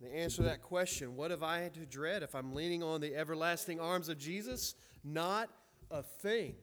[0.00, 3.14] The answer to that question, what have I to dread if I'm leaning on the
[3.14, 4.74] everlasting arms of Jesus?
[5.02, 5.48] Not
[5.90, 6.56] a thing.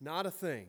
[0.00, 0.66] Not a thing.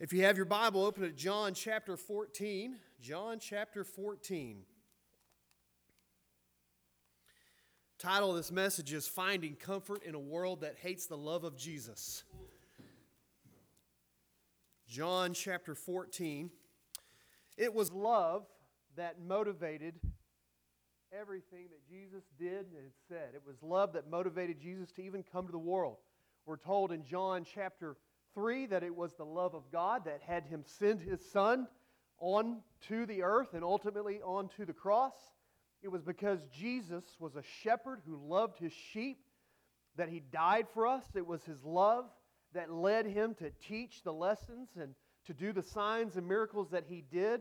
[0.00, 2.76] If you have your Bible, open to John chapter 14.
[3.00, 4.62] John chapter 14.
[7.98, 11.56] Title of this message is Finding Comfort in a World That Hates the Love of
[11.56, 12.24] Jesus.
[14.88, 16.50] John chapter 14.
[17.56, 18.46] It was love
[18.96, 19.94] that motivated
[21.12, 23.30] everything that Jesus did and said.
[23.34, 25.96] It was love that motivated Jesus to even come to the world.
[26.46, 27.96] We're told in John chapter
[28.34, 31.66] 3 that it was the love of God that had him send his son
[32.20, 32.58] on
[32.88, 35.14] to the earth and ultimately onto the cross.
[35.82, 39.18] It was because Jesus was a shepherd who loved his sheep
[39.96, 41.04] that he died for us.
[41.14, 42.06] It was his love
[42.54, 44.94] that led him to teach the lessons and
[45.26, 47.40] to do the signs and miracles that he did.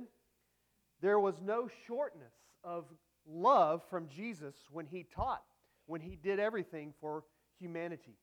[1.01, 2.85] There was no shortness of
[3.29, 5.43] love from Jesus when he taught,
[5.85, 7.23] when he did everything for
[7.59, 8.17] humanity.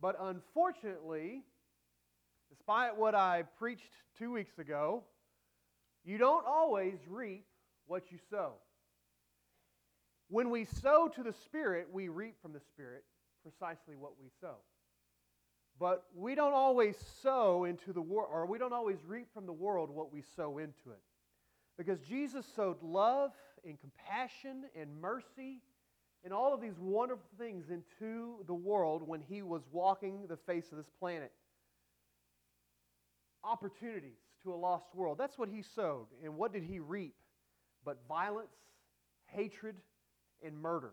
[0.00, 1.42] But unfortunately,
[2.48, 5.04] despite what I preached two weeks ago,
[6.04, 7.44] you don't always reap
[7.86, 8.54] what you sow.
[10.28, 13.04] When we sow to the Spirit, we reap from the Spirit
[13.42, 14.56] precisely what we sow.
[15.80, 19.52] But we don't always sow into the world, or we don't always reap from the
[19.52, 21.02] world what we sow into it.
[21.76, 23.30] Because Jesus sowed love
[23.64, 25.60] and compassion and mercy
[26.24, 30.70] and all of these wonderful things into the world when he was walking the face
[30.72, 31.32] of this planet.
[33.44, 35.16] Opportunities to a lost world.
[35.18, 36.06] That's what he sowed.
[36.24, 37.14] And what did he reap?
[37.84, 38.56] But violence,
[39.26, 39.76] hatred,
[40.44, 40.92] and murder.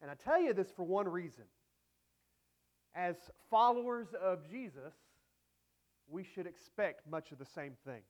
[0.00, 1.44] And I tell you this for one reason.
[2.94, 3.16] As
[3.50, 4.94] followers of Jesus,
[6.08, 8.02] we should expect much of the same thing.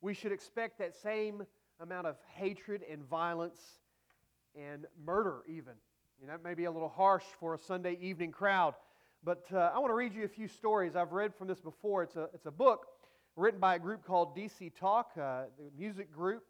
[0.00, 1.42] We should expect that same
[1.80, 3.60] amount of hatred and violence
[4.54, 5.74] and murder, even.
[6.26, 8.74] That may be a little harsh for a Sunday evening crowd.
[9.22, 10.96] But uh, I want to read you a few stories.
[10.96, 12.02] I've read from this before.
[12.02, 12.86] It's a, it's a book
[13.36, 16.42] written by a group called DC Talk, uh, the music group.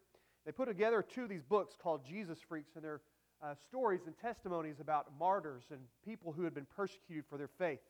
[0.45, 3.01] They put together two of these books called Jesus Freaks, and they're
[3.43, 7.81] uh, stories and testimonies about martyrs and people who had been persecuted for their faith.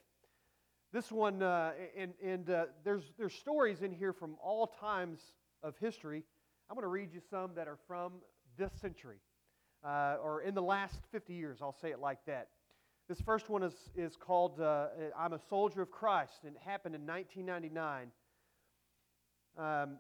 [0.92, 5.20] This one, uh, and, and uh, there's, there's stories in here from all times
[5.64, 6.24] of history.
[6.70, 8.14] I'm going to read you some that are from
[8.58, 9.20] this century,
[9.86, 12.50] uh, or in the last 50 years, I'll say it like that.
[13.08, 16.94] This first one is, is called uh, I'm a Soldier of Christ, and it happened
[16.94, 18.12] in 1999.
[19.58, 19.98] Um,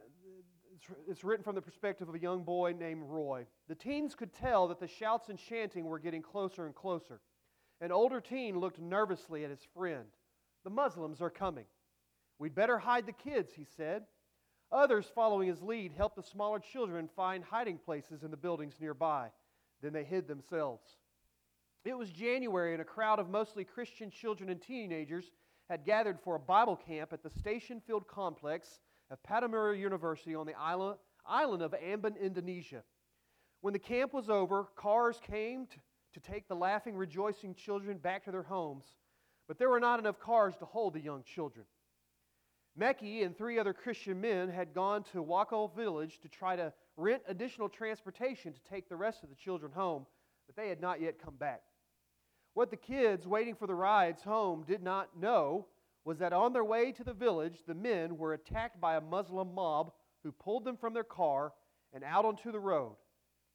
[0.75, 3.45] it's, it's written from the perspective of a young boy named Roy.
[3.69, 7.21] The teens could tell that the shouts and chanting were getting closer and closer.
[7.79, 10.05] An older teen looked nervously at his friend.
[10.65, 11.65] The Muslims are coming.
[12.39, 14.03] We'd better hide the kids, he said.
[14.71, 19.29] Others, following his lead, helped the smaller children find hiding places in the buildings nearby.
[19.81, 20.83] Then they hid themselves.
[21.85, 25.31] It was January, and a crowd of mostly Christian children and teenagers
[25.69, 28.79] had gathered for a Bible camp at the Station Field complex
[29.09, 32.83] of Pattimura University on the island, island of Ambon, Indonesia.
[33.61, 35.67] When the camp was over, cars came
[36.13, 38.85] to take the laughing, rejoicing children back to their homes,
[39.47, 41.65] but there were not enough cars to hold the young children.
[42.79, 47.23] Meki and three other Christian men had gone to Wako village to try to rent
[47.27, 50.05] additional transportation to take the rest of the children home,
[50.45, 51.61] but they had not yet come back.
[52.53, 55.67] What the kids waiting for the rides home did not know
[56.05, 59.53] was that on their way to the village, the men were attacked by a Muslim
[59.53, 59.91] mob
[60.23, 61.53] who pulled them from their car
[61.93, 62.95] and out onto the road.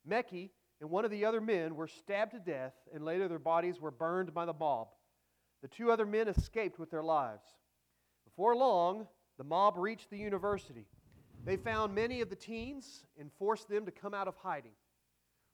[0.09, 0.50] Meki
[0.81, 3.91] and one of the other men were stabbed to death, and later their bodies were
[3.91, 4.89] burned by the mob.
[5.62, 7.44] The two other men escaped with their lives.
[8.34, 9.06] Before long,
[9.37, 10.87] the mob reached the university.
[11.44, 14.72] They found many of the teens and forced them to come out of hiding.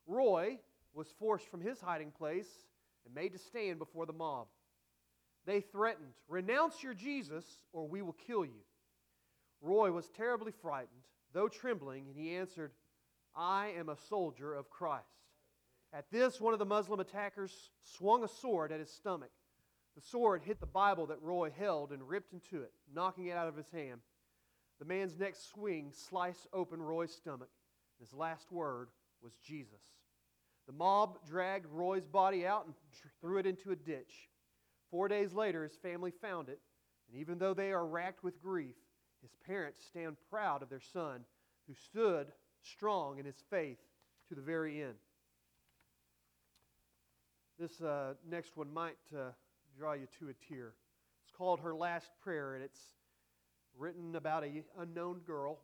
[0.06, 0.58] Roy
[0.94, 2.48] was forced from his hiding place
[3.04, 4.46] and made to stand before the mob.
[5.44, 8.60] They threatened, Renounce your Jesus, or we will kill you.
[9.60, 11.02] Roy was terribly frightened,
[11.32, 12.70] though trembling, and he answered,
[13.34, 15.04] I am a soldier of Christ.
[15.92, 19.30] At this, one of the Muslim attackers swung a sword at his stomach.
[19.98, 23.48] The sword hit the Bible that Roy held and ripped into it, knocking it out
[23.48, 23.98] of his hand.
[24.78, 27.48] The man's next swing sliced open Roy's stomach.
[27.98, 28.90] His last word
[29.20, 29.82] was Jesus.
[30.68, 32.74] The mob dragged Roy's body out and
[33.20, 34.28] threw it into a ditch.
[34.88, 36.60] Four days later, his family found it,
[37.10, 38.76] and even though they are racked with grief,
[39.20, 41.24] his parents stand proud of their son
[41.66, 42.28] who stood
[42.62, 43.80] strong in his faith
[44.28, 44.94] to the very end.
[47.58, 49.30] This uh, next one might uh,
[49.78, 50.72] draw you to a tear.
[51.22, 52.80] It's called Her Last Prayer, and it's
[53.78, 55.60] written about a unknown girl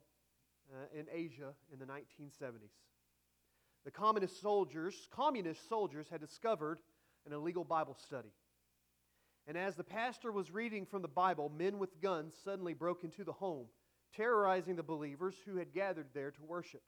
[0.71, 2.71] uh, in Asia in the 1970s.
[3.83, 6.79] The communist soldiers, communist soldiers had discovered
[7.25, 8.31] an illegal Bible study.
[9.47, 13.25] And as the pastor was reading from the Bible, men with guns suddenly broke into
[13.25, 13.65] the home,
[14.15, 16.81] terrorizing the believers who had gathered there to worship.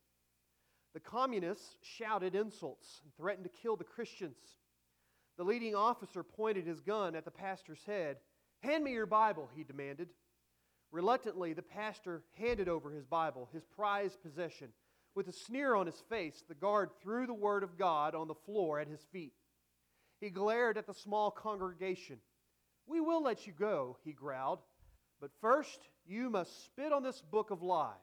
[0.93, 4.37] The communists shouted insults and threatened to kill the Christians.
[5.37, 8.17] The leading officer pointed his gun at the pastor's head.
[8.61, 10.09] Hand me your Bible, he demanded.
[10.91, 14.69] Reluctantly, the pastor handed over his Bible, his prized possession.
[15.13, 18.33] With a sneer on his face, the guard threw the Word of God on the
[18.33, 19.33] floor at his feet.
[20.19, 22.17] He glared at the small congregation.
[22.87, 24.59] We will let you go, he growled,
[25.19, 27.93] but first you must spit on this book of lies.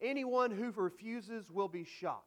[0.00, 2.24] Anyone who refuses will be shot.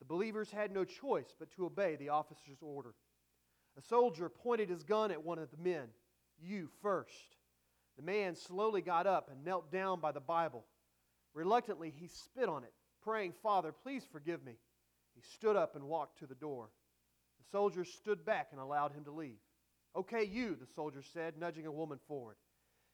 [0.00, 2.94] The believers had no choice but to obey the officer's order.
[3.78, 5.88] A soldier pointed his gun at one of the men.
[6.38, 7.36] You first.
[7.96, 10.64] The man slowly got up and knelt down by the Bible.
[11.34, 12.72] Reluctantly, he spit on it,
[13.02, 14.54] praying, Father, please forgive me.
[15.14, 16.70] He stood up and walked to the door.
[17.38, 19.38] The soldier stood back and allowed him to leave.
[19.96, 22.36] Okay, you, the soldier said, nudging a woman forward.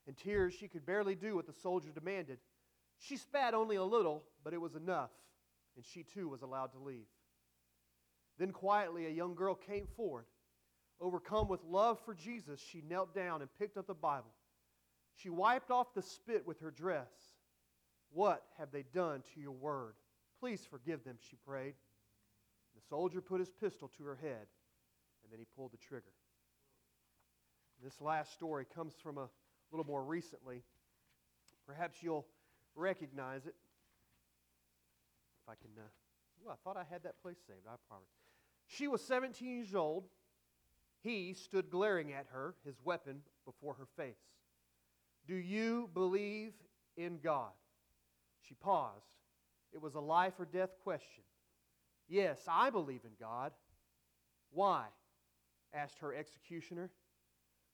[0.06, 2.38] In tears, she could barely do what the soldier demanded.
[2.98, 5.10] She spat only a little, but it was enough,
[5.76, 7.06] and she too was allowed to leave.
[8.38, 10.26] Then quietly, a young girl came forward.
[11.00, 14.32] Overcome with love for Jesus, she knelt down and picked up the Bible.
[15.14, 17.10] She wiped off the spit with her dress.
[18.12, 19.94] What have they done to your word?
[20.40, 21.74] Please forgive them, she prayed.
[22.74, 24.46] The soldier put his pistol to her head,
[25.22, 26.12] and then he pulled the trigger.
[27.82, 29.28] This last story comes from a
[29.70, 30.62] little more recently.
[31.66, 32.26] Perhaps you'll
[32.74, 33.54] recognize it.
[35.42, 37.66] If I can, uh, I thought I had that place saved.
[37.66, 38.08] I promise.
[38.66, 40.04] She was 17 years old.
[41.06, 44.18] He stood glaring at her, his weapon before her face.
[45.28, 46.52] Do you believe
[46.96, 47.52] in God?
[48.40, 49.14] She paused.
[49.72, 51.22] It was a life or death question.
[52.08, 53.52] Yes, I believe in God.
[54.50, 54.86] Why?
[55.72, 56.90] asked her executioner.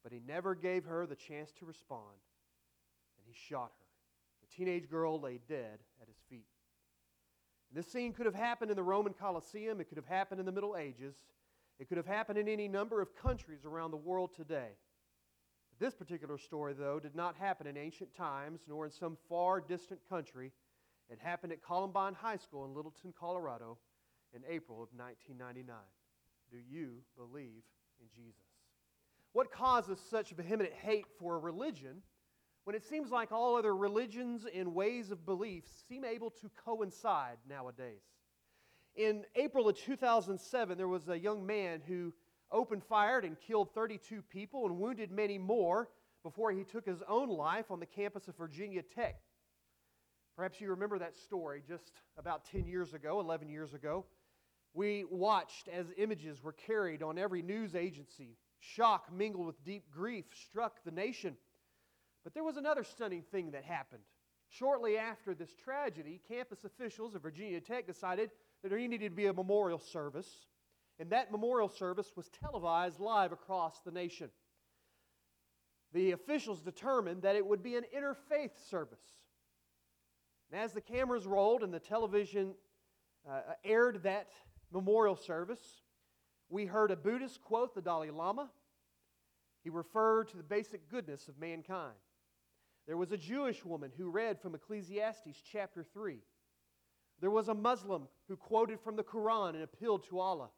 [0.02, 2.19] But he never gave her the chance to respond,
[3.17, 3.87] and he shot her.
[4.43, 6.49] The teenage girl lay dead at his feet.
[7.73, 10.52] This scene could have happened in the Roman Colosseum, it could have happened in the
[10.52, 11.14] Middle Ages,
[11.78, 14.76] it could have happened in any number of countries around the world today.
[15.80, 20.00] This particular story, though, did not happen in ancient times nor in some far distant
[20.08, 20.52] country.
[21.08, 23.78] It happened at Columbine High School in Littleton, Colorado
[24.32, 25.74] in April of 1999.
[26.50, 27.62] Do you believe
[28.00, 28.44] in Jesus?
[29.32, 32.02] What causes such vehement hate for a religion
[32.64, 37.38] when it seems like all other religions and ways of belief seem able to coincide
[37.48, 38.02] nowadays?
[38.96, 42.12] In April of 2007, there was a young man who
[42.50, 45.88] opened fire and killed 32 people and wounded many more
[46.22, 49.16] before he took his own life on the campus of Virginia Tech.
[50.36, 54.04] Perhaps you remember that story just about 10 years ago, 11 years ago.
[54.74, 60.24] We watched as images were carried on every news agency Shock mingled with deep grief
[60.48, 61.36] struck the nation.
[62.22, 64.04] But there was another stunning thing that happened.
[64.48, 68.30] Shortly after this tragedy, campus officials of Virginia Tech decided
[68.70, 70.47] there needed to be a memorial service,
[70.99, 74.31] and that memorial service was televised live across the nation.
[75.93, 79.03] The officials determined that it would be an interfaith service.
[80.50, 82.55] And as the cameras rolled and the television
[83.29, 84.31] uh, aired that
[84.73, 85.82] memorial service,
[86.49, 88.50] we heard a Buddhist quote the Dalai Lama.
[89.64, 91.95] He referred to the basic goodness of mankind.
[92.87, 96.19] There was a Jewish woman who read from Ecclesiastes chapter 3.
[97.23, 100.50] There was a Muslim who quoted from the Quran and appealed to Allah.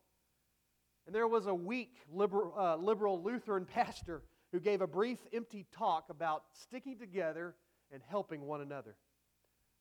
[1.07, 5.67] And there was a weak liberal, uh, liberal Lutheran pastor who gave a brief, empty
[5.77, 7.55] talk about sticking together
[7.93, 8.97] and helping one another.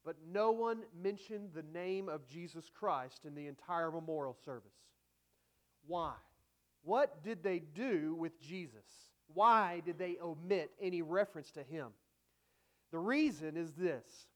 [0.04, 4.76] But no one mentioned the name of Jesus Christ in the entire memorial service.
[5.88, 6.12] Why?
[6.84, 8.84] What did they do with Jesus?
[9.34, 11.88] Why did they omit any reference to him?
[12.92, 14.28] The reason is this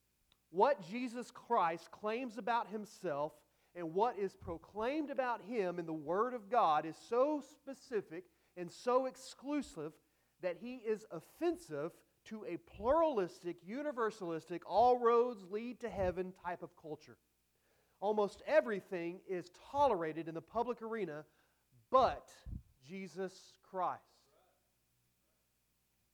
[0.51, 3.33] what Jesus Christ claims about himself
[3.75, 8.25] and what is proclaimed about him in the Word of God is so specific
[8.55, 9.93] and so exclusive
[10.41, 11.91] that he is offensive
[12.25, 17.17] to a pluralistic, universalistic, all roads lead to heaven type of culture.
[17.99, 21.23] Almost everything is tolerated in the public arena
[21.89, 22.27] but
[22.87, 23.33] Jesus
[23.69, 24.01] Christ.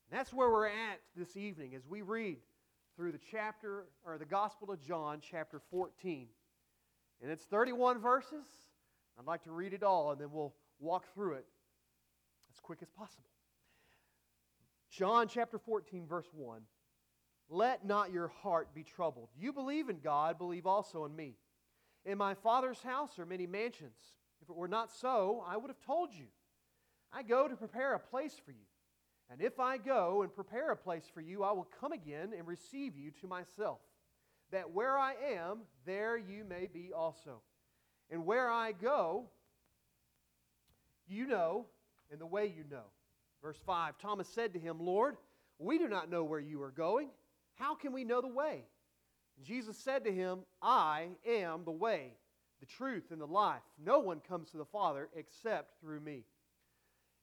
[0.09, 2.37] And that's where we're at this evening as we read
[2.95, 6.27] through the chapter or the Gospel of John, chapter 14.
[7.21, 8.45] And it's 31 verses.
[9.17, 11.45] I'd like to read it all and then we'll walk through it
[12.53, 13.29] as quick as possible.
[14.89, 16.61] John chapter 14, verse 1.
[17.49, 19.29] Let not your heart be troubled.
[19.37, 21.35] You believe in God, believe also in me.
[22.05, 23.97] In my Father's house are many mansions.
[24.41, 26.25] If it were not so, I would have told you.
[27.11, 28.65] I go to prepare a place for you.
[29.33, 32.47] And if I go and prepare a place for you, I will come again and
[32.47, 33.79] receive you to myself,
[34.51, 37.41] that where I am, there you may be also.
[38.11, 39.25] And where I go,
[41.07, 41.65] you know,
[42.11, 42.83] and the way you know.
[43.41, 45.17] Verse 5 Thomas said to him, Lord,
[45.57, 47.09] we do not know where you are going.
[47.55, 48.65] How can we know the way?
[49.41, 52.11] Jesus said to him, I am the way,
[52.59, 53.63] the truth, and the life.
[53.83, 56.23] No one comes to the Father except through me.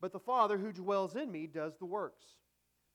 [0.00, 2.26] but the Father who dwells in me does the works.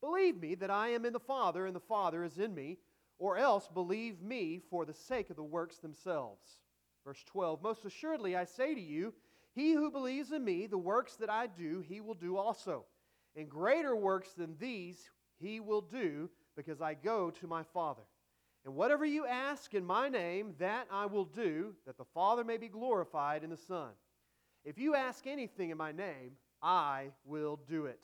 [0.02, 2.78] Believe me that I am in the Father, and the Father is in me,
[3.18, 6.60] or else believe me for the sake of the works themselves.
[7.06, 9.14] Verse 12 Most assuredly I say to you,
[9.54, 12.86] he who believes in me, the works that I do, he will do also.
[13.38, 15.10] And greater works than these
[15.40, 18.04] he will do, because I go to my Father.
[18.66, 22.58] And whatever you ask in my name, that I will do, that the Father may
[22.58, 23.92] be glorified in the Son.
[24.64, 26.32] If you ask anything in my name,
[26.66, 28.02] I will do it.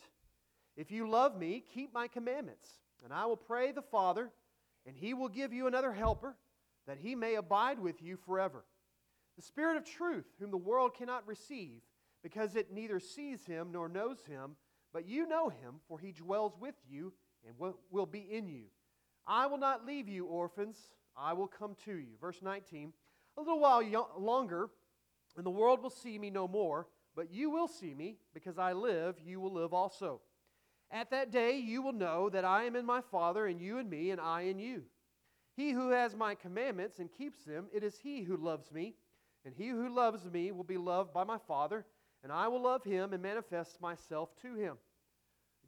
[0.78, 2.68] If you love me, keep my commandments,
[3.04, 4.30] and I will pray the Father,
[4.86, 6.38] and he will give you another helper,
[6.86, 8.64] that he may abide with you forever.
[9.36, 11.82] The Spirit of truth, whom the world cannot receive,
[12.22, 14.56] because it neither sees him nor knows him,
[14.94, 17.14] but you know him, for he dwells with you
[17.48, 17.56] and
[17.90, 18.66] will be in you.
[19.26, 20.78] I will not leave you orphans,
[21.18, 22.14] I will come to you.
[22.22, 22.94] Verse 19
[23.38, 23.82] A little while
[24.20, 24.70] longer,
[25.36, 26.86] and the world will see me no more.
[27.16, 30.22] But you will see me, because I live, you will live also.
[30.90, 33.90] At that day you will know that I am in my Father, and you in
[33.90, 34.84] me, and I in you.
[35.56, 38.96] He who has my commandments and keeps them, it is he who loves me.
[39.44, 41.86] And he who loves me will be loved by my Father,
[42.24, 44.78] and I will love him and manifest myself to him.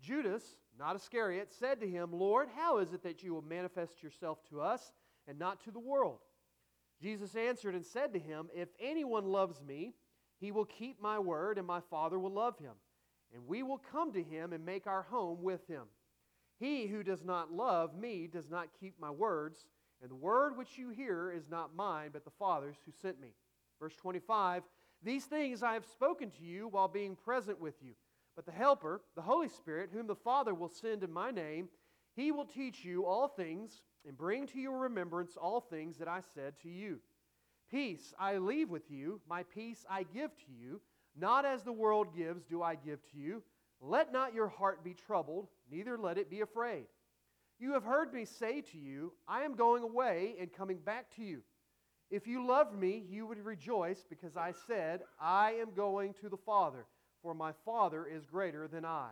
[0.02, 0.44] Judas,
[0.78, 4.62] not Iscariot, said to him, Lord, how is it that you will manifest yourself to
[4.62, 4.92] us
[5.28, 6.20] and not to the world?
[7.02, 9.96] Jesus answered and said to him, If anyone loves me,
[10.44, 12.74] he will keep my word, and my Father will love him.
[13.34, 15.84] And we will come to him and make our home with him.
[16.60, 19.66] He who does not love me does not keep my words,
[20.02, 23.30] and the word which you hear is not mine, but the Father's who sent me.
[23.80, 24.64] Verse 25
[25.02, 27.94] These things I have spoken to you while being present with you.
[28.36, 31.70] But the Helper, the Holy Spirit, whom the Father will send in my name,
[32.18, 36.20] he will teach you all things and bring to your remembrance all things that I
[36.34, 37.00] said to you.
[37.74, 40.80] Peace I leave with you, my peace I give to you.
[41.20, 43.42] Not as the world gives, do I give to you.
[43.82, 46.86] Let not your heart be troubled, neither let it be afraid.
[47.58, 51.24] You have heard me say to you, I am going away and coming back to
[51.24, 51.42] you.
[52.12, 56.38] If you loved me, you would rejoice because I said, I am going to the
[56.38, 56.86] Father,
[57.24, 59.10] for my Father is greater than I.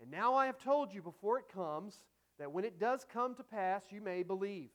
[0.00, 1.98] And now I have told you before it comes,
[2.38, 4.70] that when it does come to pass, you may believe.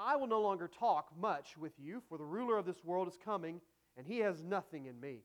[0.00, 3.18] I will no longer talk much with you, for the ruler of this world is
[3.22, 3.60] coming,
[3.98, 5.18] and he has nothing in me.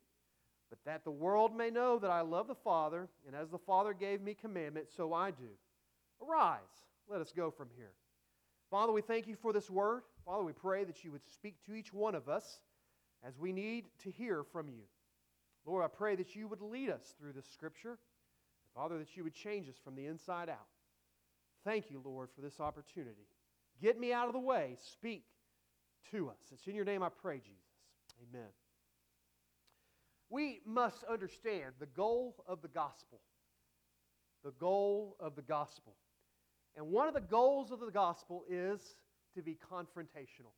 [0.69, 3.93] But that the world may know that I love the Father, and as the Father
[3.93, 5.47] gave me commandment, so I do.
[6.21, 6.59] Arise,
[7.07, 7.93] let us go from here.
[8.69, 10.01] Father, we thank you for this word.
[10.25, 12.59] Father, we pray that you would speak to each one of us
[13.25, 14.83] as we need to hear from you.
[15.65, 17.97] Lord, I pray that you would lead us through this scripture.
[18.73, 20.67] Father, that you would change us from the inside out.
[21.63, 23.27] Thank you, Lord, for this opportunity.
[23.81, 24.77] Get me out of the way.
[24.93, 25.25] Speak
[26.11, 26.39] to us.
[26.51, 27.61] It's in your name I pray, Jesus.
[28.29, 28.49] Amen.
[30.29, 33.19] We must understand the goal of the gospel.
[34.43, 35.95] The goal of the gospel.
[36.75, 38.81] And one of the goals of the gospel is
[39.35, 40.53] to be confrontational,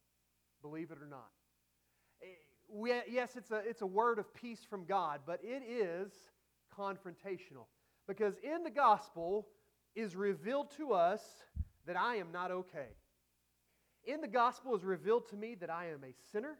[0.61, 1.29] believe it or not.
[2.21, 2.25] Eh,
[2.69, 6.11] we, yes, it's a, it's a word of peace from God, but it is
[6.77, 7.65] confrontational.
[8.07, 9.47] Because in the gospel
[9.95, 11.21] is revealed to us
[11.85, 12.89] that I am not okay
[14.07, 16.57] in the gospel is revealed to me that I am a sinner.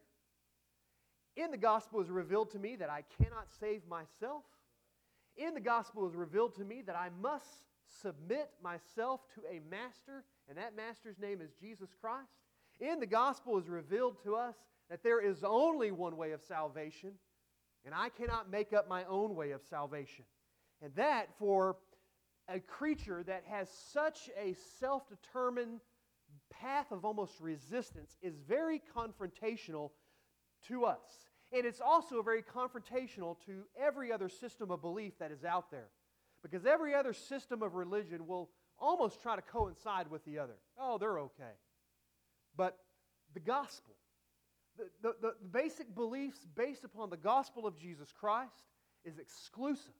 [1.35, 4.43] In the gospel is revealed to me that I cannot save myself.
[5.37, 7.63] In the gospel is revealed to me that I must
[8.01, 12.31] submit myself to a master, and that master's name is Jesus Christ.
[12.79, 14.55] In the gospel is revealed to us
[14.89, 17.11] that there is only one way of salvation,
[17.85, 20.25] and I cannot make up my own way of salvation.
[20.81, 21.77] And that for
[22.49, 25.81] a creature that has such a self determined
[26.49, 29.91] path of almost resistance is very confrontational
[30.67, 31.01] to us.
[31.53, 35.87] And it's also very confrontational to every other system of belief that is out there.
[36.43, 38.49] Because every other system of religion will
[38.79, 40.57] almost try to coincide with the other.
[40.79, 41.55] Oh, they're okay.
[42.55, 42.77] But
[43.33, 43.95] the gospel,
[44.77, 48.65] the, the, the basic beliefs based upon the gospel of Jesus Christ
[49.03, 49.93] is exclusive.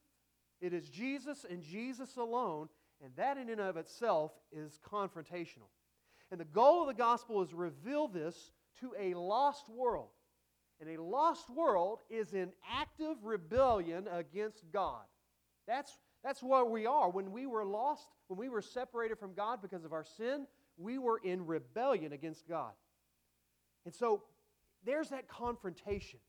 [0.60, 2.68] It is Jesus and Jesus alone,
[3.02, 5.70] and that in and of itself is confrontational.
[6.30, 10.08] And the goal of the gospel is reveal this to a lost world.
[10.80, 15.02] And a lost world is in active rebellion against God.
[15.66, 17.10] That's, that's where we are.
[17.10, 20.98] When we were lost, when we were separated from God because of our sin, we
[20.98, 22.72] were in rebellion against God.
[23.84, 24.22] And so
[24.84, 26.20] there's that confrontation.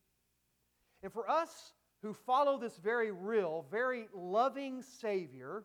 [1.03, 5.63] And for us who follow this very real, very loving Savior,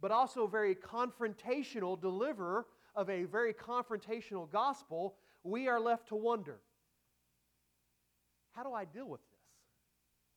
[0.00, 6.60] but also very confrontational deliverer of a very confrontational gospel, we are left to wonder
[8.52, 9.40] how do I deal with this?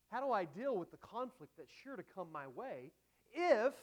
[0.10, 2.92] How do I deal with the conflict that's sure to come my way
[3.34, 3.74] if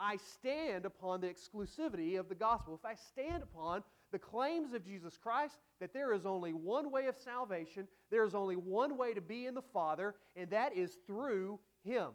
[0.00, 2.74] I stand upon the exclusivity of the gospel?
[2.74, 7.06] If I stand upon the claims of Jesus Christ that there is only one way
[7.06, 10.96] of salvation, there is only one way to be in the Father, and that is
[11.06, 12.08] through Him.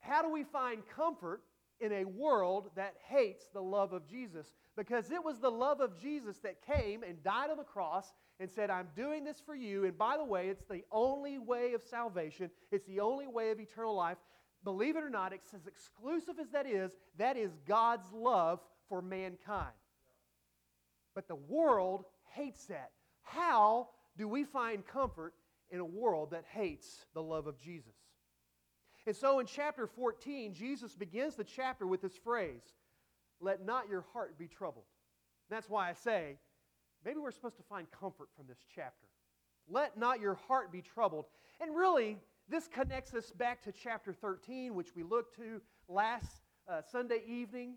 [0.00, 1.42] How do we find comfort
[1.80, 4.52] in a world that hates the love of Jesus?
[4.76, 8.50] Because it was the love of Jesus that came and died on the cross and
[8.50, 9.84] said, I'm doing this for you.
[9.84, 13.60] And by the way, it's the only way of salvation, it's the only way of
[13.60, 14.18] eternal life.
[14.64, 19.02] Believe it or not, it's as exclusive as that is, that is God's love for
[19.02, 19.74] mankind.
[21.14, 22.90] But the world hates that.
[23.22, 25.34] How do we find comfort
[25.70, 27.94] in a world that hates the love of Jesus?
[29.06, 32.72] And so in chapter 14, Jesus begins the chapter with this phrase
[33.40, 34.84] Let not your heart be troubled.
[35.50, 36.38] That's why I say,
[37.04, 39.06] maybe we're supposed to find comfort from this chapter.
[39.68, 41.26] Let not your heart be troubled.
[41.60, 46.80] And really, this connects us back to chapter 13, which we looked to last uh,
[46.90, 47.74] Sunday evening.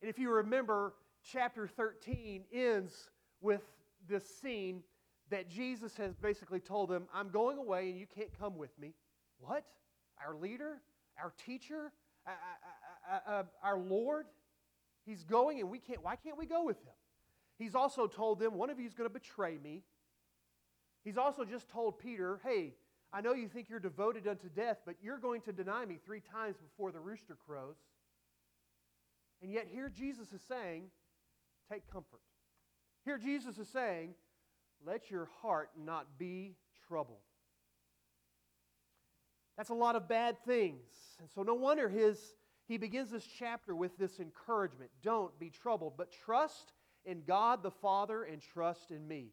[0.00, 3.10] And if you remember, chapter 13 ends
[3.40, 3.62] with
[4.08, 4.82] this scene
[5.30, 8.94] that Jesus has basically told them, I'm going away and you can't come with me.
[9.38, 9.64] What?
[10.24, 10.80] Our leader?
[11.22, 11.92] Our teacher?
[12.26, 12.30] Uh,
[13.26, 14.26] uh, our Lord?
[15.04, 16.02] He's going and we can't.
[16.02, 16.94] Why can't we go with him?
[17.58, 19.82] He's also told them, one of you is going to betray me.
[21.04, 22.74] He's also just told Peter, hey,
[23.12, 26.20] I know you think you're devoted unto death, but you're going to deny me three
[26.20, 27.76] times before the rooster crows.
[29.42, 30.84] And yet, here Jesus is saying,
[31.72, 32.20] take comfort.
[33.04, 34.14] Here Jesus is saying,
[34.86, 37.18] let your heart not be troubled.
[39.56, 40.84] That's a lot of bad things.
[41.18, 42.18] And so, no wonder his,
[42.68, 46.74] he begins this chapter with this encouragement don't be troubled, but trust
[47.06, 49.32] in God the Father and trust in me.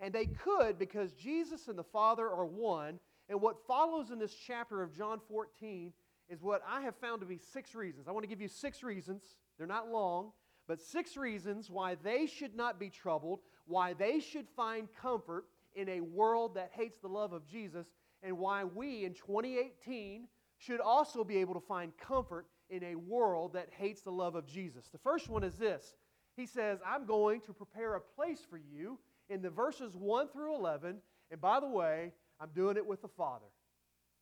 [0.00, 3.00] And they could because Jesus and the Father are one.
[3.30, 5.94] And what follows in this chapter of John 14
[6.28, 8.06] is what I have found to be six reasons.
[8.06, 9.22] I want to give you six reasons.
[9.56, 10.32] They're not long,
[10.68, 15.88] but six reasons why they should not be troubled, why they should find comfort in
[15.88, 17.86] a world that hates the love of Jesus,
[18.22, 23.52] and why we in 2018 should also be able to find comfort in a world
[23.54, 24.88] that hates the love of Jesus.
[24.88, 25.94] The first one is this
[26.36, 28.98] He says, I'm going to prepare a place for you
[29.28, 30.96] in the verses 1 through 11.
[31.30, 33.46] And by the way, I'm doing it with the Father.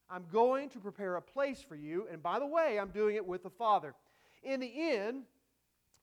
[0.08, 2.06] I'm going to prepare a place for you.
[2.10, 3.94] And by the way, I'm doing it with the Father.
[4.42, 5.24] In the end,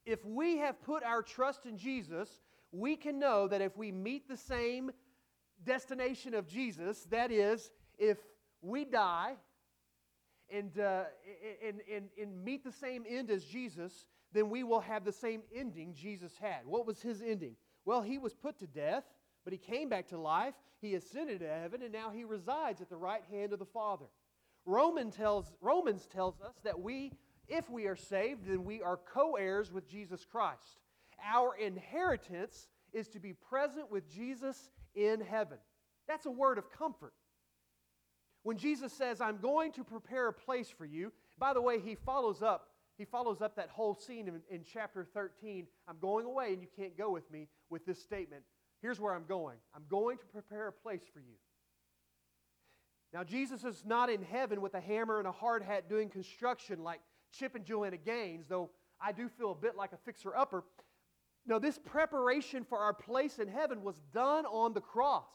[0.06, 4.28] if we have put our trust in Jesus, we can know that if we meet
[4.28, 4.92] the same
[5.64, 8.18] destination of Jesus, that is, if
[8.62, 9.36] we die
[10.54, 11.04] and, uh,
[11.66, 15.42] and, and, and meet the same end as Jesus, then we will have the same
[15.54, 16.66] ending Jesus had.
[16.66, 17.56] What was his ending?
[17.86, 19.04] Well, he was put to death,
[19.44, 20.54] but he came back to life.
[20.82, 24.06] He ascended to heaven, and now he resides at the right hand of the Father.
[24.66, 27.12] Roman tells, Romans tells us that we
[27.50, 30.82] if we are saved, then we are co heirs with Jesus Christ.
[31.34, 35.58] Our inheritance is to be present with Jesus in heaven.
[36.08, 37.14] That's a word of comfort.
[38.44, 41.96] When Jesus says, I'm going to prepare a place for you, by the way, he
[41.96, 42.68] follows up.
[42.98, 45.68] He follows up that whole scene in, in chapter 13.
[45.88, 48.44] I'm going away and you can't go with me with this statement.
[48.82, 49.58] Here's where I'm going.
[49.76, 51.36] I'm going to prepare a place for you.
[53.14, 56.84] Now, Jesus is not in heaven with a hammer and a hard hat doing construction
[56.84, 57.00] like
[57.32, 58.70] Chip and Joanna Gaines, though
[59.02, 60.64] I do feel a bit like a fixer upper.
[61.46, 65.34] No, this preparation for our place in heaven was done on the cross.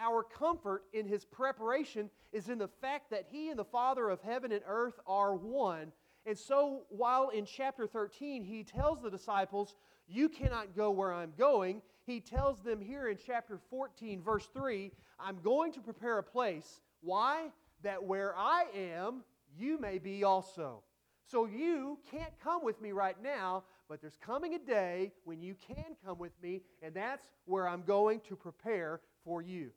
[0.00, 4.20] Our comfort in his preparation is in the fact that he and the Father of
[4.22, 5.92] heaven and earth are one.
[6.26, 9.74] And so, while in chapter 13 he tells the disciples,
[10.06, 14.90] You cannot go where I'm going, he tells them here in chapter 14, verse 3
[15.20, 16.80] I'm going to prepare a place.
[17.00, 17.50] Why?
[17.82, 19.22] That where I am,
[19.56, 20.82] you may be also.
[21.30, 25.54] So you can't come with me right now, but there's coming a day when you
[25.54, 29.70] can come with me, and that's where I'm going to prepare for you.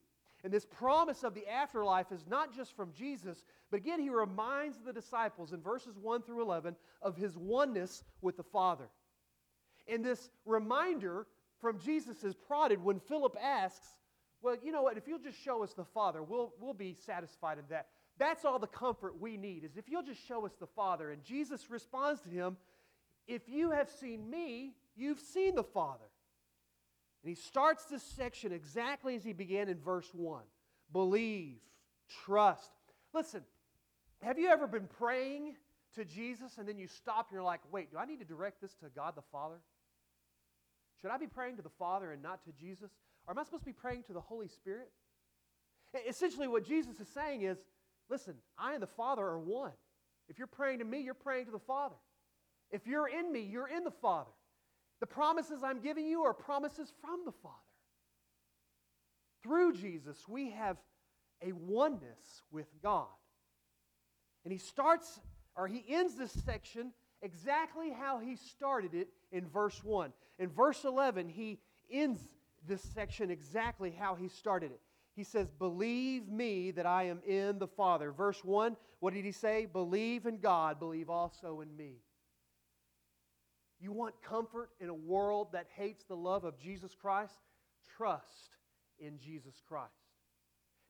[0.43, 4.79] And this promise of the afterlife is not just from Jesus, but again, he reminds
[4.79, 8.89] the disciples in verses 1 through 11 of his oneness with the Father.
[9.87, 11.27] And this reminder
[11.59, 13.87] from Jesus is prodded when Philip asks,
[14.41, 14.97] Well, you know what?
[14.97, 17.87] If you'll just show us the Father, we'll, we'll be satisfied in that.
[18.17, 21.11] That's all the comfort we need, is if you'll just show us the Father.
[21.11, 22.57] And Jesus responds to him,
[23.27, 26.05] If you have seen me, you've seen the Father.
[27.23, 30.41] And he starts this section exactly as he began in verse 1
[30.91, 31.59] believe,
[32.25, 32.71] trust.
[33.13, 33.41] Listen,
[34.21, 35.55] have you ever been praying
[35.95, 38.61] to Jesus and then you stop and you're like, wait, do I need to direct
[38.61, 39.61] this to God the Father?
[41.01, 42.91] Should I be praying to the Father and not to Jesus?
[43.25, 44.91] Or am I supposed to be praying to the Holy Spirit?
[46.07, 47.57] Essentially, what Jesus is saying is
[48.09, 49.71] listen, I and the Father are one.
[50.27, 51.95] If you're praying to me, you're praying to the Father.
[52.69, 54.31] If you're in me, you're in the Father.
[55.01, 57.55] The promises I'm giving you are promises from the Father.
[59.43, 60.77] Through Jesus, we have
[61.41, 63.07] a oneness with God.
[64.45, 65.19] And he starts,
[65.55, 70.13] or he ends this section exactly how he started it in verse 1.
[70.39, 71.59] In verse 11, he
[71.91, 72.21] ends
[72.67, 74.81] this section exactly how he started it.
[75.15, 78.11] He says, Believe me that I am in the Father.
[78.11, 79.65] Verse 1, what did he say?
[79.65, 81.97] Believe in God, believe also in me.
[83.81, 87.33] You want comfort in a world that hates the love of Jesus Christ?
[87.97, 88.57] Trust
[88.99, 89.91] in Jesus Christ.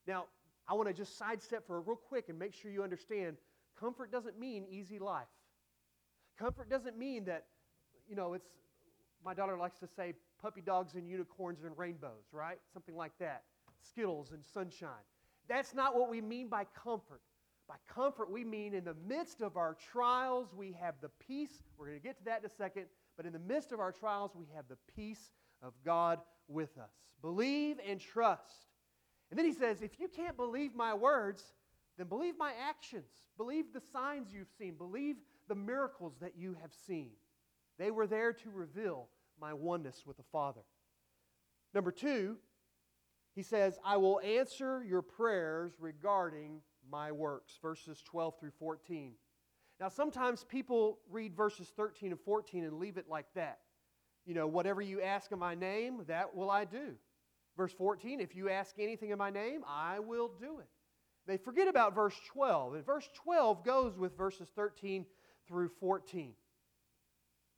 [0.06, 0.26] Now,
[0.68, 3.38] I want to just sidestep for a real quick and make sure you understand
[3.80, 5.26] comfort doesn't mean easy life.
[6.38, 7.46] Comfort doesn't mean that,
[8.08, 8.48] you know, it's,
[9.24, 12.58] my daughter likes to say puppy dogs and unicorns and rainbows, right?
[12.74, 13.44] Something like that.
[13.80, 14.90] Skittles and sunshine.
[15.48, 17.22] That's not what we mean by comfort.
[17.72, 21.62] By comfort, we mean in the midst of our trials, we have the peace.
[21.78, 22.84] We're going to get to that in a second.
[23.16, 25.30] But in the midst of our trials, we have the peace
[25.62, 26.90] of God with us.
[27.22, 28.66] Believe and trust.
[29.30, 31.42] And then he says, if you can't believe my words,
[31.96, 33.08] then believe my actions.
[33.38, 34.74] Believe the signs you've seen.
[34.74, 35.16] Believe
[35.48, 37.12] the miracles that you have seen.
[37.78, 39.08] They were there to reveal
[39.40, 40.60] my oneness with the Father.
[41.72, 42.36] Number two,
[43.34, 49.12] he says, I will answer your prayers regarding my works, verses 12 through 14.
[49.80, 53.58] Now, sometimes people read verses 13 and 14 and leave it like that.
[54.24, 56.94] You know, whatever you ask in my name, that will I do.
[57.56, 60.68] Verse 14, if you ask anything in my name, I will do it.
[61.26, 62.74] They forget about verse 12.
[62.74, 65.06] And verse 12 goes with verses 13
[65.46, 66.32] through 14.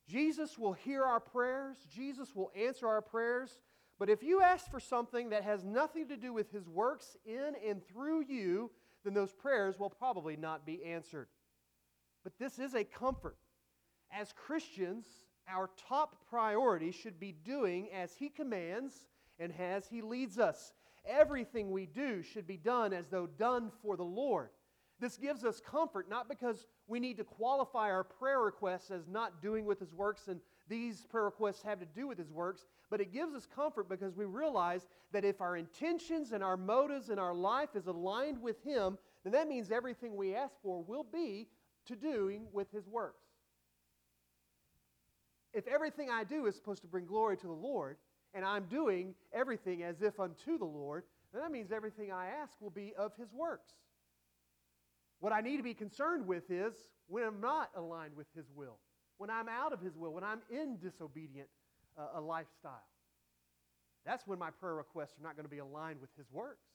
[0.07, 3.59] Jesus will hear our prayers, Jesus will answer our prayers.
[3.97, 7.53] But if you ask for something that has nothing to do with his works in
[7.67, 8.69] and through you,
[9.05, 11.27] then those prayers will probably not be answered.
[12.23, 13.37] But this is a comfort.
[14.11, 15.05] As Christians,
[15.47, 19.07] our top priority should be doing as He commands
[19.39, 20.73] and as He leads us.
[21.07, 24.49] Everything we do should be done as though done for the Lord.
[24.99, 29.41] This gives us comfort, not because we need to qualify our prayer requests as not
[29.41, 33.01] doing with His works and these prayer requests have to do with His works, but
[33.01, 37.19] it gives us comfort because we realize that if our intentions and our motives and
[37.19, 41.47] our life is aligned with Him, then that means everything we ask for will be
[41.85, 43.25] to doing with His works.
[45.53, 47.97] If everything I do is supposed to bring glory to the Lord,
[48.33, 52.59] and I'm doing everything as if unto the Lord, then that means everything I ask
[52.59, 53.73] will be of His works.
[55.19, 56.73] What I need to be concerned with is
[57.07, 58.79] when I'm not aligned with His will
[59.17, 61.47] when I'm out of His will, when I'm in disobedient
[61.97, 62.83] uh, a lifestyle.
[64.05, 66.67] That's when my prayer requests are not going to be aligned with His works.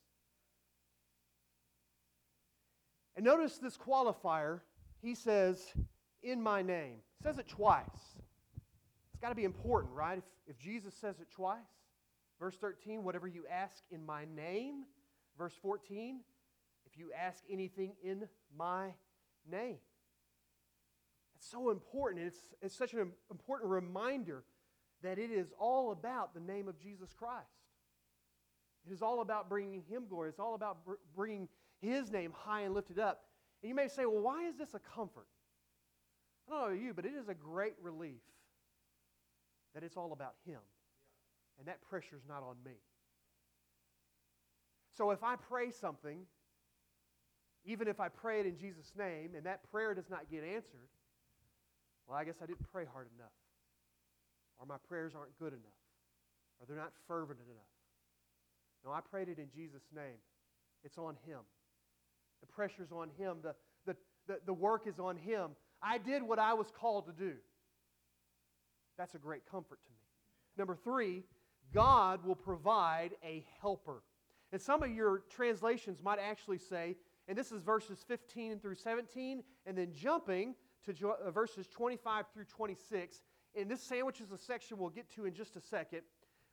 [3.17, 4.61] And notice this qualifier.
[5.03, 5.73] He says,
[6.23, 6.97] in my name.
[7.19, 7.85] He says it twice.
[9.13, 10.19] It's got to be important, right?
[10.19, 11.59] If, if Jesus says it twice.
[12.39, 14.85] Verse 13, whatever you ask in my name.
[15.37, 16.21] Verse 14,
[16.87, 18.27] if you ask anything in
[18.57, 18.89] my
[19.51, 19.79] name.
[21.41, 22.27] It's so important.
[22.27, 24.45] It's, it's such an important reminder
[25.03, 27.47] that it is all about the name of Jesus Christ.
[28.87, 30.29] It is all about bringing Him glory.
[30.29, 31.49] It's all about br- bringing
[31.81, 33.25] His name high and lifted up.
[33.63, 35.29] And you may say, well, why is this a comfort?
[36.47, 38.21] I don't know about you, but it is a great relief
[39.75, 40.61] that it's all about Him.
[41.59, 42.77] And that pressure is not on me.
[44.95, 46.19] So if I pray something,
[47.65, 50.89] even if I pray it in Jesus' name, and that prayer does not get answered,
[52.11, 53.31] well, I guess I didn't pray hard enough,
[54.59, 55.79] or my prayers aren't good enough.
[56.59, 57.71] or they're not fervent enough.
[58.85, 60.19] No, I prayed it in Jesus' name.
[60.83, 61.39] It's on Him.
[62.41, 63.37] The pressure's on Him.
[63.43, 63.55] The,
[63.87, 63.97] the,
[64.27, 65.51] the, the work is on Him.
[65.81, 67.35] I did what I was called to do.
[68.99, 69.99] That's a great comfort to me.
[70.59, 71.23] Number three,
[71.73, 74.03] God will provide a helper.
[74.51, 76.97] And some of your translations might actually say,
[77.29, 82.45] and this is verses 15 through 17, and then jumping to uh, verses 25 through
[82.45, 83.23] 26.
[83.57, 86.03] And this sandwiches a section we'll get to in just a second.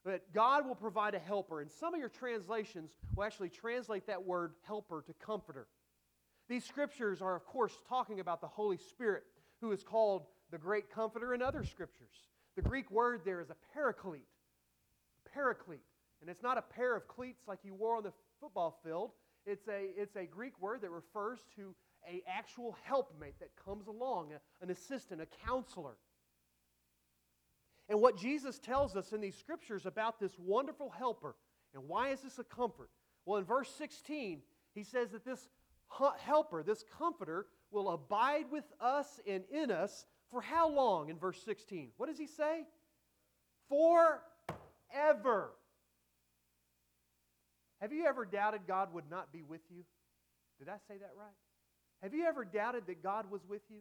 [0.03, 1.61] But God will provide a helper.
[1.61, 5.67] And some of your translations will actually translate that word helper to comforter.
[6.47, 9.23] These scriptures are, of course, talking about the Holy Spirit,
[9.59, 12.23] who is called the great comforter in other scriptures.
[12.55, 14.27] The Greek word there is a paraclete.
[15.33, 15.81] Paraclete.
[16.21, 19.11] And it's not a pair of cleats like you wore on the football field.
[19.45, 21.75] It's a, it's a Greek word that refers to
[22.07, 25.97] a actual helpmate that comes along, an assistant, a counselor.
[27.89, 31.35] And what Jesus tells us in these scriptures about this wonderful helper,
[31.73, 32.89] and why is this a comfort?
[33.25, 34.41] Well, in verse 16,
[34.73, 35.49] he says that this
[36.19, 41.41] helper, this comforter, will abide with us and in us for how long in verse
[41.43, 41.89] 16?
[41.97, 42.65] What does he say?
[43.69, 45.51] Forever.
[47.81, 49.83] Have you ever doubted God would not be with you?
[50.59, 51.27] Did I say that right?
[52.01, 53.79] Have you ever doubted that God was with you?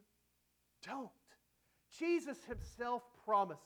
[0.87, 1.11] Don't.
[1.99, 3.63] Jesus himself promises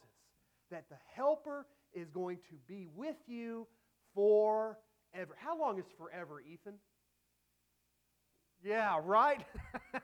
[0.71, 3.67] that the Helper is going to be with you
[4.15, 5.37] forever.
[5.37, 6.75] How long is forever, Ethan?
[8.63, 9.41] Yeah, right?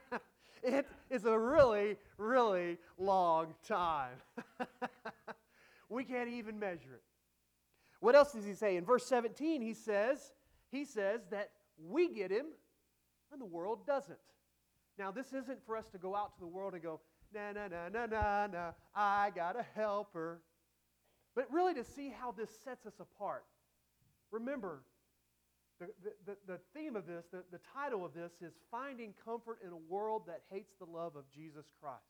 [0.63, 4.15] it is a really, really long time.
[5.89, 7.03] we can't even measure it.
[7.99, 8.77] What else does he say?
[8.77, 10.33] In verse 17, he says,
[10.71, 12.47] he says that we get him
[13.31, 14.17] and the world doesn't.
[14.97, 16.99] Now, this isn't for us to go out to the world and go,
[17.33, 20.41] na na na na na na, I got a helper.
[21.35, 23.43] But really to see how this sets us apart.
[24.31, 24.81] Remember,
[25.79, 25.87] the,
[26.25, 29.77] the, the theme of this, the, the title of this is Finding Comfort in a
[29.77, 32.01] World That Hates the Love of Jesus Christ.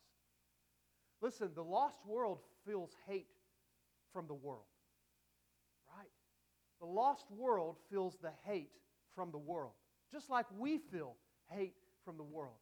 [1.21, 3.27] Listen, the lost world feels hate
[4.13, 4.63] from the world.
[5.97, 6.07] Right?
[6.79, 8.71] The lost world feels the hate
[9.13, 9.73] from the world,
[10.11, 11.15] just like we feel
[11.49, 12.55] hate from the world.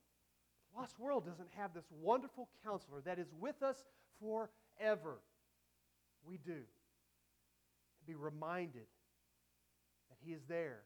[0.75, 3.77] Lost world doesn't have this wonderful counselor that is with us
[4.19, 5.19] forever.
[6.27, 6.61] We do.
[8.05, 8.87] Be reminded
[10.09, 10.81] that He is there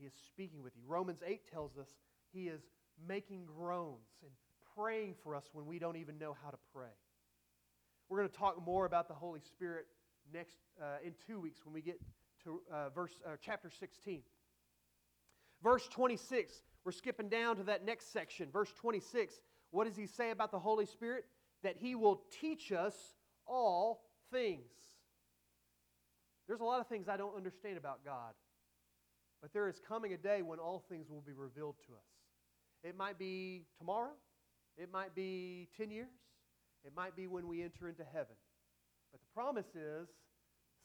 [0.00, 0.82] he is speaking with you.
[0.86, 1.88] Romans 8 tells us
[2.32, 2.62] He is
[3.06, 4.30] making groans and
[4.74, 6.96] praying for us when we don't even know how to pray.
[8.08, 9.86] We're going to talk more about the Holy Spirit
[10.32, 12.00] next uh, in two weeks when we get
[12.44, 14.22] to uh, verse uh, chapter 16.
[15.62, 16.54] Verse 26,
[16.84, 18.48] we're skipping down to that next section.
[18.50, 19.34] Verse 26,
[19.70, 21.24] what does he say about the Holy Spirit?
[21.62, 22.94] That he will teach us
[23.46, 24.70] all things.
[26.48, 28.32] There's a lot of things I don't understand about God.
[29.42, 32.10] But there is coming a day when all things will be revealed to us.
[32.82, 34.12] It might be tomorrow,
[34.76, 36.08] it might be 10 years,
[36.84, 38.36] it might be when we enter into heaven.
[39.12, 40.08] But the promise is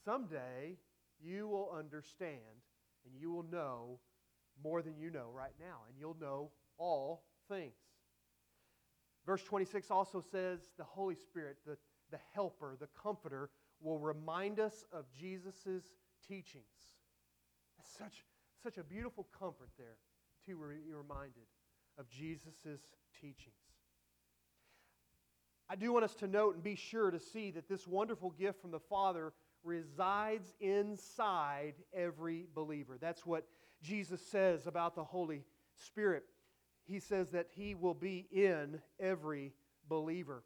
[0.03, 0.77] someday
[1.21, 2.61] you will understand
[3.05, 3.99] and you will know
[4.63, 7.73] more than you know right now, and you'll know all things.
[9.25, 11.77] Verse 26 also says the Holy Spirit, the,
[12.11, 13.49] the helper, the comforter,
[13.81, 15.83] will remind us of Jesus'
[16.27, 16.65] teachings.
[17.77, 18.23] That's such
[18.65, 19.97] such a beautiful comfort there
[20.43, 20.53] to be
[20.91, 21.45] reminded
[21.99, 22.81] of Jesus'
[23.21, 23.53] teachings.
[25.69, 28.61] I do want us to note and be sure to see that this wonderful gift
[28.61, 32.97] from the Father resides inside every believer.
[32.99, 33.47] That's what
[33.85, 35.43] Jesus says about the Holy
[35.73, 36.23] Spirit.
[36.85, 39.53] He says that He will be in every
[39.87, 40.43] believer.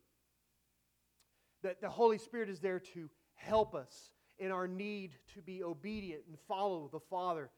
[1.64, 6.24] That the Holy Spirit is there to help us in our need to be obedient
[6.28, 7.50] and follow the Father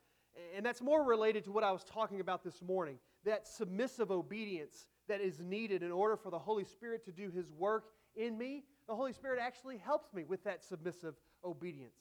[0.56, 4.88] and that's more related to what I was talking about this morning that submissive obedience
[5.08, 8.64] that is needed in order for the Holy Spirit to do His work in me.
[8.88, 11.98] The Holy Spirit actually helps me with that submissive obedience.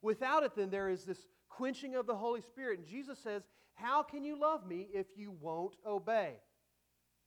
[0.00, 2.78] Without it, then, there is this quenching of the Holy Spirit.
[2.78, 3.42] And Jesus says,
[3.74, 6.34] How can you love me if you won't obey?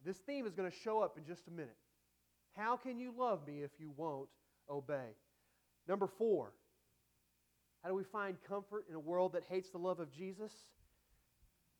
[0.05, 1.77] This theme is going to show up in just a minute.
[2.55, 4.29] How can you love me if you won't
[4.69, 5.15] obey?
[5.87, 6.53] Number four,
[7.83, 10.51] how do we find comfort in a world that hates the love of Jesus?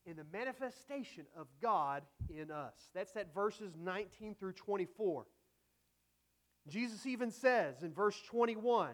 [0.06, 2.74] In the manifestation of God in us.
[2.96, 5.26] That's that verses 19 through 24.
[6.68, 8.92] Jesus even says in verse 21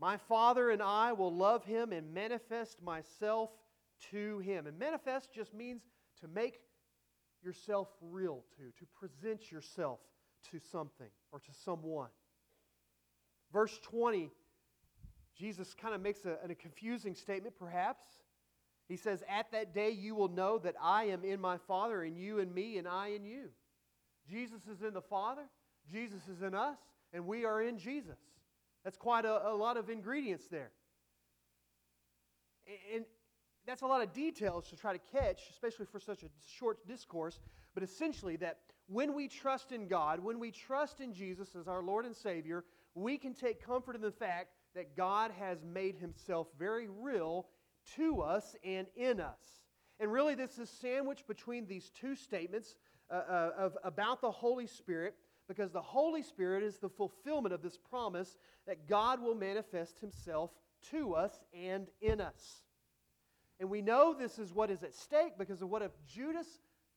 [0.00, 3.50] My Father and I will love him and manifest myself
[4.10, 4.66] to him.
[4.66, 5.82] And manifest just means
[6.20, 6.60] to make
[7.44, 10.00] yourself real to, to present yourself
[10.50, 12.08] to something or to someone.
[13.52, 14.30] Verse 20
[15.38, 18.04] Jesus kind of makes a, a confusing statement, perhaps.
[18.88, 22.14] He says, At that day you will know that I am in my Father, and
[22.14, 23.48] you in me, and I in you.
[24.28, 25.44] Jesus is in the Father,
[25.90, 26.76] Jesus is in us,
[27.14, 28.18] and we are in Jesus.
[28.84, 30.70] That's quite a, a lot of ingredients there.
[32.94, 33.04] And
[33.66, 37.38] that's a lot of details to try to catch, especially for such a short discourse.
[37.74, 41.82] But essentially, that when we trust in God, when we trust in Jesus as our
[41.82, 42.64] Lord and Savior,
[42.94, 47.46] we can take comfort in the fact that God has made himself very real
[47.96, 49.62] to us and in us.
[49.98, 52.76] And really, this is sandwiched between these two statements
[53.10, 55.14] uh, uh, of, about the Holy Spirit,
[55.50, 58.36] because the Holy Spirit is the fulfillment of this promise
[58.68, 60.52] that God will manifest himself
[60.92, 62.62] to us and in us.
[63.58, 66.46] And we know this is what is at stake because of what if Judas,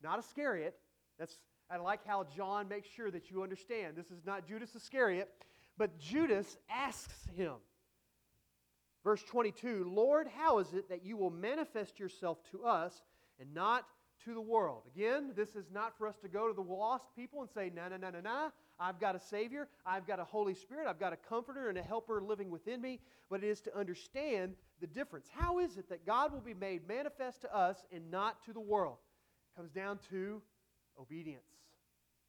[0.03, 0.75] not Iscariot,
[1.17, 5.29] that's I like how John makes sure that you understand this is not Judas Iscariot,
[5.75, 7.53] but Judas asks him.
[9.03, 13.01] Verse 22 Lord, how is it that you will manifest yourself to us
[13.39, 13.83] and not
[14.25, 14.83] to the world?
[14.95, 17.87] Again, this is not for us to go to the lost people and say, no,
[17.87, 18.51] no, no, no, no.
[18.79, 21.81] I've got a Savior, I've got a Holy Spirit, I've got a Comforter and a
[21.81, 25.27] Helper living within me, but it is to understand the difference.
[25.33, 28.59] How is it that God will be made manifest to us and not to the
[28.59, 28.97] world?
[29.53, 30.41] It comes down to
[30.99, 31.47] obedience,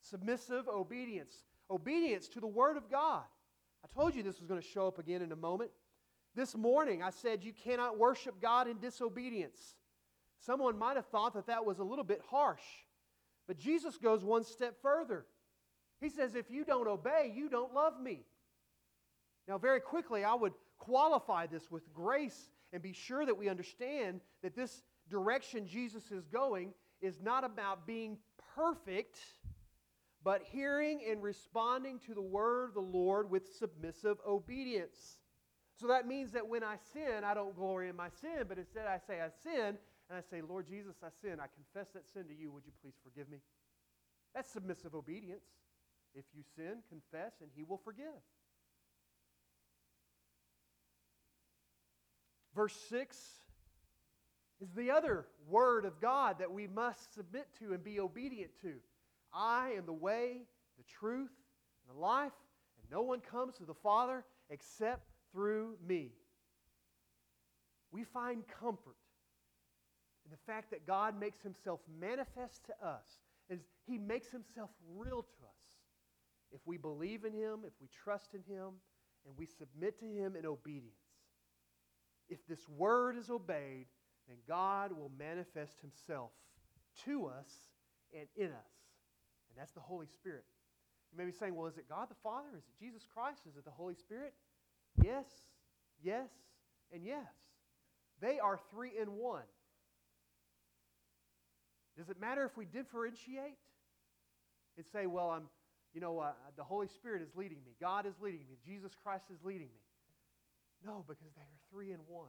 [0.00, 1.34] submissive obedience,
[1.70, 3.22] obedience to the Word of God.
[3.82, 5.70] I told you this was going to show up again in a moment.
[6.34, 9.76] This morning, I said you cannot worship God in disobedience.
[10.44, 12.62] Someone might have thought that that was a little bit harsh,
[13.46, 15.26] but Jesus goes one step further.
[16.00, 18.24] He says, If you don't obey, you don't love me.
[19.48, 24.20] Now, very quickly, I would qualify this with grace and be sure that we understand
[24.42, 28.18] that this direction Jesus is going is not about being
[28.54, 29.18] perfect,
[30.22, 35.18] but hearing and responding to the word of the Lord with submissive obedience.
[35.78, 38.86] So that means that when I sin, I don't glory in my sin, but instead
[38.86, 39.76] I say I sin,
[40.08, 41.38] and I say, Lord Jesus, I sin.
[41.40, 42.52] I confess that sin to you.
[42.52, 43.38] Would you please forgive me?
[44.34, 45.44] That's submissive obedience.
[46.14, 48.22] If you sin, confess, and he will forgive.
[52.54, 53.16] Verse 6
[54.60, 58.74] is the other word of God that we must submit to and be obedient to.
[59.32, 60.42] I am the way,
[60.78, 61.32] the truth,
[61.88, 62.32] and the life,
[62.80, 66.12] and no one comes to the Father except through me.
[67.90, 68.96] We find comfort
[70.24, 73.04] in the fact that God makes himself manifest to us,
[73.50, 75.64] is he makes himself real to us.
[76.52, 78.74] If we believe in him, if we trust in him,
[79.26, 80.94] and we submit to him in obedience.
[82.28, 83.86] If this word is obeyed,
[84.28, 86.30] then God will manifest himself
[87.04, 87.48] to us
[88.12, 88.72] and in us.
[89.48, 90.44] And that's the Holy Spirit.
[91.12, 92.48] You may be saying, well, is it God the Father?
[92.56, 93.42] Is it Jesus Christ?
[93.48, 94.34] Is it the Holy Spirit?
[95.02, 95.26] Yes,
[96.02, 96.28] yes,
[96.92, 97.26] and yes.
[98.20, 99.42] They are three in one.
[101.96, 103.58] Does it matter if we differentiate
[104.76, 105.44] and say, well, I'm,
[105.92, 109.26] you know, uh, the Holy Spirit is leading me, God is leading me, Jesus Christ
[109.32, 109.82] is leading me?
[110.84, 112.28] No, because they are three in one.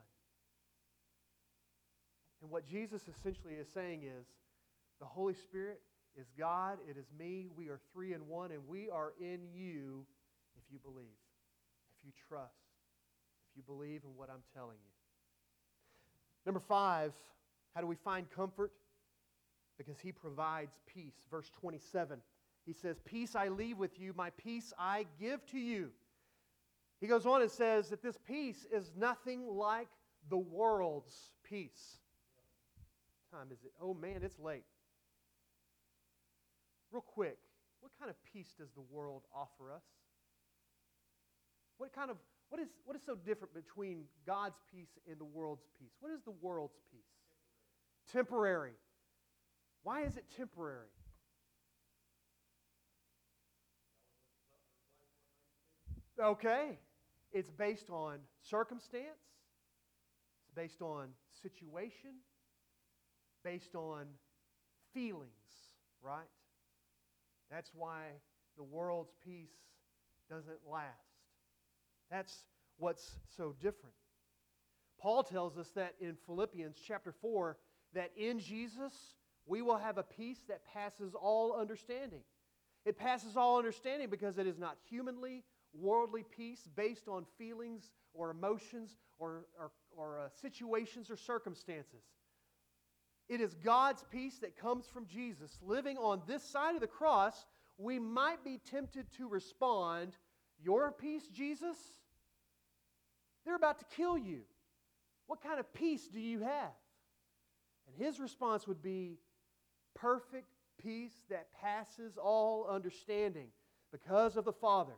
[2.41, 4.25] And what Jesus essentially is saying is
[4.99, 5.81] the Holy Spirit
[6.15, 10.05] is God, it is me, we are three in one, and we are in you
[10.55, 11.05] if you believe,
[11.99, 12.53] if you trust,
[13.49, 14.91] if you believe in what I'm telling you.
[16.45, 17.11] Number five,
[17.73, 18.71] how do we find comfort?
[19.77, 21.15] Because he provides peace.
[21.29, 22.19] Verse 27,
[22.65, 25.89] he says, Peace I leave with you, my peace I give to you.
[27.01, 29.89] He goes on and says that this peace is nothing like
[30.29, 31.99] the world's peace.
[33.29, 33.71] What time is it?
[33.81, 34.63] Oh man, it's late.
[36.91, 37.37] Real quick,
[37.81, 39.83] what kind of peace does the world offer us?
[41.77, 42.17] What kind of
[42.49, 45.91] what is what is so different between God's peace and the world's peace?
[45.99, 47.01] What is the world's peace?
[48.13, 48.71] Temporary.
[49.85, 50.87] Why is it temporary?
[56.19, 56.79] Okay.
[57.31, 59.05] It's based on circumstance,
[60.41, 61.09] it's based on
[61.43, 62.15] situation,
[63.43, 64.07] based on
[64.91, 65.29] feelings,
[66.01, 66.31] right?
[67.51, 68.05] That's why
[68.57, 69.53] the world's peace
[70.31, 70.87] doesn't last.
[72.09, 72.33] That's
[72.79, 73.93] what's so different.
[74.99, 77.55] Paul tells us that in Philippians chapter 4
[77.93, 78.93] that in Jesus
[79.45, 82.21] we will have a peace that passes all understanding.
[82.85, 85.43] It passes all understanding because it is not humanly,
[85.73, 92.03] worldly peace based on feelings or emotions or, or, or uh, situations or circumstances.
[93.27, 95.57] It is God's peace that comes from Jesus.
[95.65, 97.45] Living on this side of the cross,
[97.77, 100.15] we might be tempted to respond,
[100.63, 101.77] Your peace, Jesus?
[103.45, 104.41] They're about to kill you.
[105.27, 106.73] What kind of peace do you have?
[107.87, 109.17] And his response would be
[109.95, 110.47] perfect
[110.81, 113.47] peace that passes all understanding
[113.91, 114.93] because of the Father.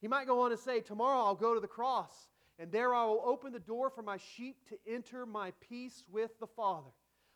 [0.00, 3.04] He might go on to say, Tomorrow I'll go to the cross, and there I
[3.04, 6.90] will open the door for my sheep to enter my peace with the Father.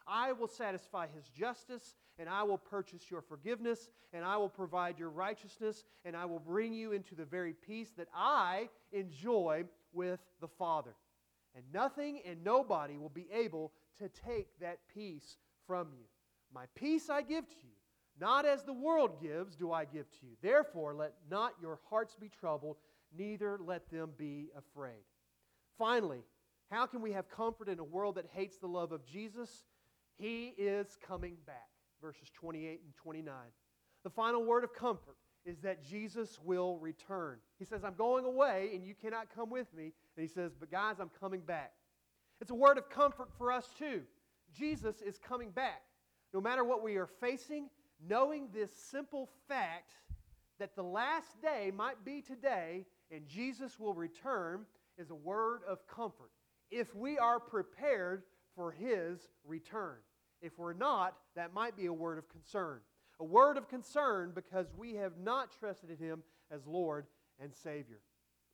[0.07, 4.99] I will satisfy his justice, and I will purchase your forgiveness, and I will provide
[4.99, 10.21] your righteousness, and I will bring you into the very peace that I enjoy with
[10.41, 10.95] the Father.
[11.55, 16.05] And nothing and nobody will be able to take that peace from you.
[16.55, 17.75] My peace I give to you,
[18.21, 20.33] not as the world gives, do I give to you.
[20.43, 22.77] Therefore, let not your hearts be troubled,
[23.17, 25.05] neither let them be afraid.
[25.79, 26.23] Finally,
[26.71, 29.65] how can we have comfort in a world that hates the love of Jesus?
[30.19, 31.69] He is coming back.
[32.01, 33.35] Verses 28 and 29.
[34.05, 37.39] The final word of comfort is that Jesus will return.
[37.59, 39.93] He says, I'm going away and you cannot come with me.
[40.17, 41.73] And he says, But guys, I'm coming back.
[42.41, 44.03] It's a word of comfort for us too.
[44.57, 45.83] Jesus is coming back.
[46.33, 47.69] No matter what we are facing,
[48.09, 49.95] knowing this simple fact
[50.59, 54.65] that the last day might be today and Jesus will return
[54.99, 56.31] is a word of comfort
[56.71, 58.23] if we are prepared
[58.55, 59.97] for his return.
[60.41, 62.81] If we're not, that might be a word of concern.
[63.21, 67.07] A word of concern because we have not trusted in him as Lord
[67.39, 68.01] and Savior.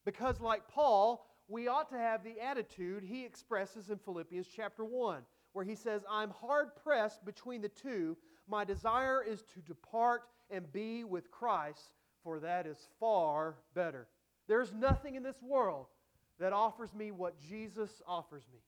[0.05, 5.23] Because, like Paul, we ought to have the attitude he expresses in Philippians chapter 1,
[5.53, 8.17] where he says, I'm hard pressed between the two.
[8.49, 11.91] My desire is to depart and be with Christ,
[12.23, 14.09] for that is far better.
[14.47, 15.87] There's nothing in this world
[16.41, 18.61] that offers me what Jesus offers me.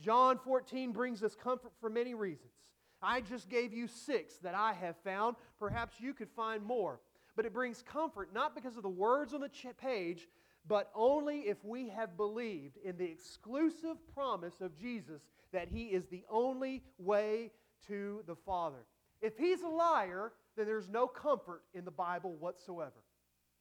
[0.00, 2.52] John 14 brings us comfort for many reasons.
[3.00, 5.36] I just gave you six that I have found.
[5.58, 7.00] Perhaps you could find more.
[7.34, 10.28] But it brings comfort not because of the words on the page,
[10.66, 15.22] but only if we have believed in the exclusive promise of Jesus
[15.52, 17.50] that He is the only way
[17.86, 18.84] to the Father.
[19.20, 23.02] If He's a liar, then there's no comfort in the Bible whatsoever.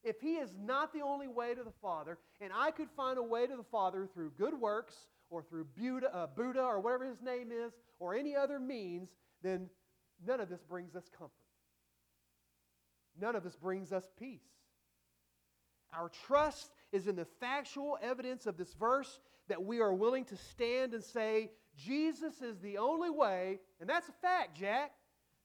[0.04, 3.24] If He is not the only way to the Father, and I could find a
[3.24, 4.96] way to the Father through good works
[5.30, 9.10] or through Buddha, uh, Buddha or whatever his name is, or any other means,
[9.42, 9.70] then
[10.26, 11.32] none of this brings us comfort.
[13.20, 14.42] None of this brings us peace.
[15.94, 20.38] Our trust is in the factual evidence of this verse that we are willing to
[20.38, 24.92] stand and say, Jesus is the only way, and that's a fact, Jack.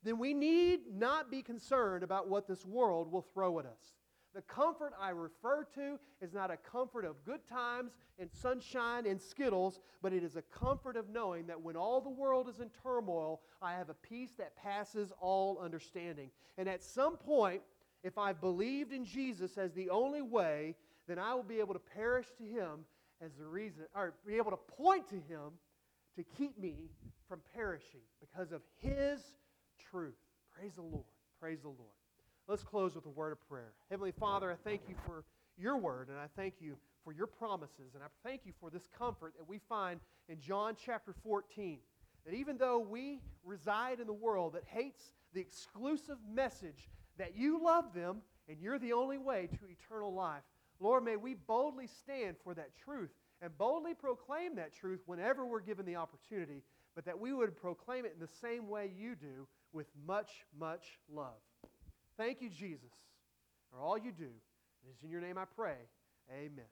[0.03, 3.97] Then we need not be concerned about what this world will throw at us.
[4.37, 9.19] The comfort I refer to is not a comfort of good times and sunshine and
[9.19, 12.69] skittles, but it is a comfort of knowing that when all the world is in
[12.83, 16.29] turmoil, I have a peace that passes all understanding.
[16.59, 17.61] And at some point,
[18.03, 20.75] if I've believed in Jesus as the only way,
[21.07, 22.85] then I will be able to perish to Him
[23.21, 25.53] as the reason, or be able to point to Him
[26.15, 26.89] to keep me
[27.27, 29.21] from perishing because of His
[29.91, 30.17] truth.
[30.55, 31.05] Praise the Lord.
[31.39, 31.93] Praise the Lord.
[32.47, 33.73] Let's close with a word of prayer.
[33.89, 35.25] Heavenly Father, I thank you for
[35.57, 38.87] your word, and I thank you for your promises, and I thank you for this
[38.97, 39.99] comfort that we find
[40.29, 41.79] in John chapter 14.
[42.25, 47.63] That even though we reside in the world that hates the exclusive message that you
[47.63, 48.17] love them
[48.49, 50.43] and you're the only way to eternal life,
[50.79, 53.09] Lord, may we boldly stand for that truth
[53.41, 56.63] and boldly proclaim that truth whenever we're given the opportunity,
[56.95, 60.99] but that we would proclaim it in the same way you do with much, much
[61.11, 61.41] love.
[62.17, 62.91] Thank you, Jesus,
[63.71, 64.23] for all you do.
[64.23, 65.75] It is in your name I pray.
[66.31, 66.65] Amen.